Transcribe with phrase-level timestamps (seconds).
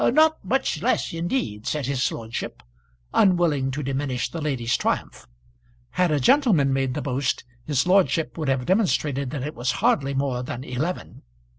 [0.03, 2.63] "Not much less, indeed," said his lordship,
[3.13, 5.27] unwilling to diminish the lady's triumph.
[5.91, 10.15] Had a gentleman made the boast his lordship would have demonstrated that it was hardly
[10.15, 11.21] more than eleven.